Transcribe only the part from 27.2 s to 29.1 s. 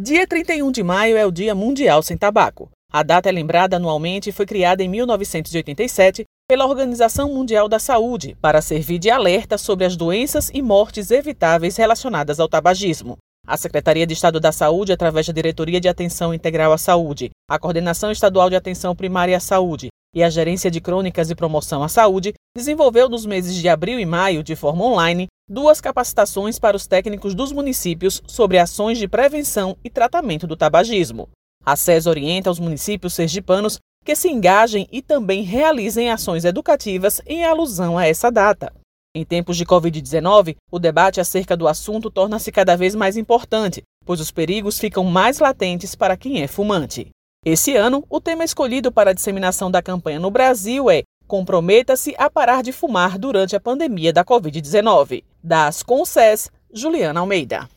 dos municípios sobre ações de